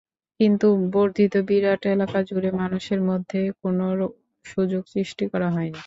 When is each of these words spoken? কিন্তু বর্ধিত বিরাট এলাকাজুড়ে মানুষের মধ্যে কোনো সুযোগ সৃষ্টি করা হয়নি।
কিন্তু 0.39 0.67
বর্ধিত 0.93 1.33
বিরাট 1.47 1.81
এলাকাজুড়ে 1.87 2.49
মানুষের 2.61 2.99
মধ্যে 3.09 3.39
কোনো 3.61 3.85
সুযোগ 4.45 4.83
সৃষ্টি 4.93 5.25
করা 5.31 5.47
হয়নি। 5.49 5.79